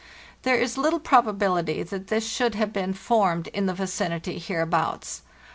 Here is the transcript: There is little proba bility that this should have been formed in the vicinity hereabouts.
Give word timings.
There 0.41 0.55
is 0.55 0.79
little 0.79 0.99
proba 0.99 1.31
bility 1.37 1.87
that 1.87 2.07
this 2.07 2.27
should 2.27 2.55
have 2.55 2.73
been 2.73 2.91
formed 2.91 3.49
in 3.49 3.67
the 3.67 3.75
vicinity 3.75 4.39
hereabouts. 4.39 5.21